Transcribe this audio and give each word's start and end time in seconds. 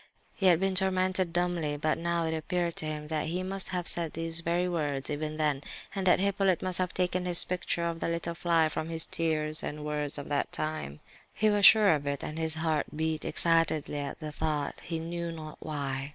He 0.33 0.47
had 0.47 0.59
been 0.59 0.73
tormented 0.73 1.31
dumbly; 1.31 1.77
but 1.77 1.99
now 1.99 2.25
it 2.25 2.35
appeared 2.35 2.75
to 2.77 2.87
him 2.87 3.07
that 3.09 3.27
he 3.27 3.43
must 3.43 3.69
have 3.69 3.87
said 3.87 4.13
these 4.13 4.39
very 4.39 4.67
words—even 4.67 5.37
then—and 5.37 6.07
that 6.07 6.19
Hippolyte 6.19 6.63
must 6.63 6.79
have 6.79 6.91
taken 6.91 7.25
his 7.25 7.43
picture 7.43 7.85
of 7.85 7.99
the 7.99 8.07
little 8.07 8.33
fly 8.33 8.67
from 8.67 8.89
his 8.89 9.05
tears 9.05 9.61
and 9.61 9.85
words 9.85 10.17
of 10.17 10.27
that 10.29 10.51
time. 10.51 11.01
He 11.35 11.51
was 11.51 11.67
sure 11.67 11.93
of 11.93 12.07
it, 12.07 12.23
and 12.23 12.39
his 12.39 12.55
heart 12.55 12.87
beat 12.95 13.23
excitedly 13.23 13.99
at 13.99 14.19
the 14.19 14.31
thought, 14.31 14.79
he 14.79 14.97
knew 14.97 15.31
not 15.31 15.57
why. 15.59 16.09